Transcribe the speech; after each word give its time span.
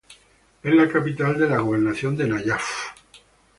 Es 0.63 0.73
la 0.73 0.89
capital 0.89 1.37
de 1.37 1.47
la 1.47 1.59
gobernación 1.59 2.17
de 2.17 2.25
Nayaf. 2.27 2.67